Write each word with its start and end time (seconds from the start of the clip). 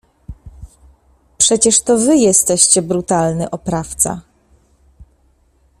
Przecież 1.37 1.81
to 1.81 1.97
wy 1.97 2.17
jesteście 2.17 2.81
brutalny 2.81 3.49
oprawca. 3.49 4.21